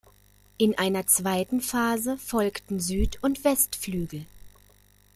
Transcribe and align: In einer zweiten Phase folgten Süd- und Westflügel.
In 0.57 0.75
einer 0.79 1.05
zweiten 1.05 1.61
Phase 1.61 2.17
folgten 2.17 2.79
Süd- 2.79 3.19
und 3.21 3.43
Westflügel. 3.43 4.25